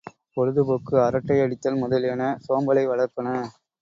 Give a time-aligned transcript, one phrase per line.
[0.37, 3.27] பொழுது போக்கு அரட்டை அடித்தல் முதலியன சோம்பலை வளர்ப்பன.